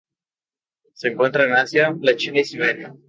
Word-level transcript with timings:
Se 0.95 1.09
encuentran 1.09 1.49
en 1.49 1.55
Asia: 1.57 1.95
la 2.01 2.15
China 2.15 2.39
y 2.39 2.43
Siberia. 2.45 2.95